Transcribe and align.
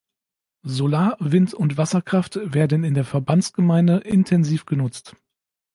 Solar-, 0.63 1.15
Wind- 1.19 1.53
und 1.53 1.77
Wasserkraft 1.77 2.39
werden 2.55 2.83
in 2.83 2.95
der 2.95 3.05
Verbandsgemeinde 3.05 3.99
intensiv 3.99 4.65
genutzt. 4.65 5.15